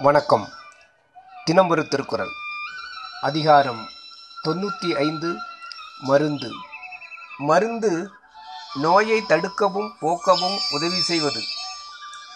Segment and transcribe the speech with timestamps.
[0.00, 0.48] வணக்கம்.
[1.44, 2.28] தினம் ஒரு திருக்குறள்.
[3.20, 3.88] அதிகாரம்
[4.44, 5.36] தொண்ணூற்றி ஐந்து
[6.00, 6.50] மருந்து.
[7.38, 8.10] மருந்து
[8.74, 11.42] நோயை தடுக்கவும் போக்கவும் உதவி செய்வது.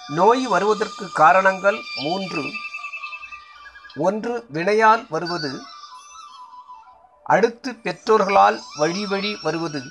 [0.08, 2.44] நோய் வருவதற்கு காரணங்கள் மூன்று.
[3.96, 5.62] ஒன்று வினையால் வருவது.
[7.24, 9.82] அடுத்து பெற்றோர்களால் வழி வழி வருவது.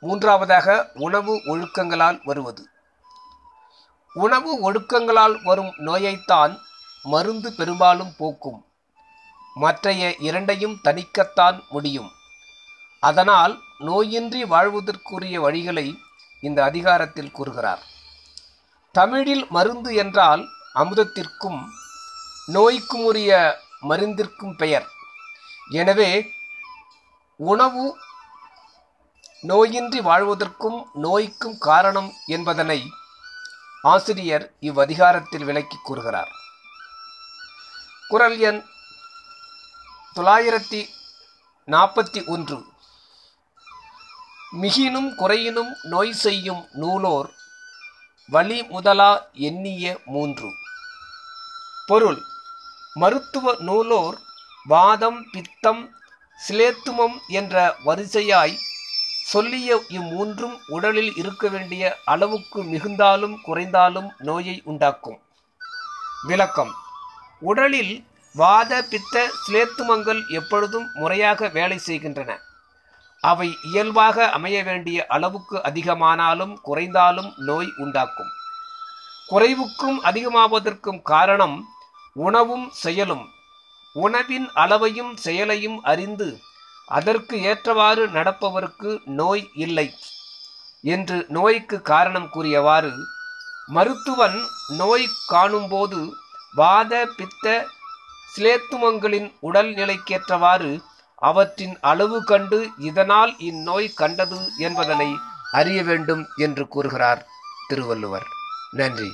[0.00, 2.68] மூன்றாவதாக உணவு ஒழுக்கங்களால் வருவது.
[4.14, 6.52] உணவு ஒழுக்கங்களால் வரும் நோயைத்தான்
[7.04, 8.60] மருந்து பெரும்பாலும் போக்கும்.
[9.54, 12.10] மற்றைய இரண்டையும் தணிக்கத்தான் முடியும்.
[13.00, 15.86] அதனால் நோயின்றி வாழ்வதற்குரிய வழிகளை
[16.40, 17.82] இந்த அதிகாரத்தில் கூறுகிறார்.
[18.92, 20.42] தமிழில் மருந்து என்றால்
[20.74, 21.60] அமுதத்திற்கும்
[22.46, 24.86] நோய்க்கும் உரிய மருந்திற்கும் பெயர்.
[25.70, 26.10] எனவே
[27.36, 27.84] உணவு
[29.42, 32.80] நோயின்றி வாழ்வதற்கும் நோய்க்கும் காரணம் என்பதனை
[33.84, 36.30] ஆசிரியர் இவ்வதிகாரத்தில் விளக்கி கூறுகிறார்.
[38.08, 38.64] குரல் எண்
[40.14, 40.80] தொள்ளாயிரத்தி
[41.66, 42.64] நாற்பத்தி ஒன்று.
[44.62, 47.30] மிகினும் குறையினும் நோய் செய்யும் நூலோர்
[48.26, 50.50] வழி முதலா எண்ணிய மூன்று.
[51.86, 52.22] பொருள்
[52.94, 54.18] மருத்துவ நூலோர்
[54.64, 55.94] வாதம் பித்தம்
[56.48, 58.56] சிலேத்துமம் என்ற வரிசையாய்
[59.24, 65.18] சொல்லிய இம்மூன்றும் உடலில் இருக்க வேண்டிய அளவுக்கு மிகுந்தாலும் குறைந்தாலும் நோயை உண்டாக்கும்.
[66.26, 66.74] விளக்கம்.
[67.40, 72.38] உடலில் வாத பித்த சிலேத்துமங்கள் எப்பொழுதும் முறையாக வேலை செய்கின்றன.
[73.20, 78.32] அவை இயல்பாக அமைய வேண்டிய அளவுக்கு அதிகமானாலும் குறைந்தாலும் நோய் உண்டாக்கும்.
[79.30, 81.68] குறைவுக்கும் அதிகமாவதற்கும் காரணம்
[82.12, 83.28] உணவும் செயலும்.
[83.92, 86.38] உணவின் அளவையும் செயலையும் அறிந்து
[86.86, 89.94] அதற்கு ஏற்றவாறு நடப்பவருக்கு நோய் இல்லை
[90.82, 92.92] என்று நோய்க்கு காரணம் கூறியவாறு
[93.66, 94.40] மருத்துவன்
[94.76, 96.16] நோய் காணும்போது
[96.54, 97.66] வாத பித்த
[98.36, 100.82] சிலேத்துமங்களின் உடல் நிலைக்கேற்றவாறு
[101.14, 105.16] அவற்றின் அளவு கண்டு இதனால் இந்நோய் கண்டது என்பதனை
[105.52, 107.26] அறிய வேண்டும் என்று கூறுகிறார்
[107.68, 108.26] திருவள்ளுவர்.
[108.70, 109.10] நன்றி.